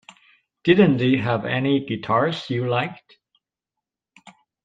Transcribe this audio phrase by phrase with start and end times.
[0.63, 3.19] Didn't they have any guitars you liked?